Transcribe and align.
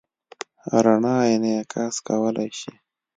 رڼا 0.83 1.15
انعکاس 1.31 1.95
کولی 2.07 2.49
شي. 2.59 2.71